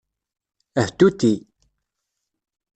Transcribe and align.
Htuti. 0.87 1.31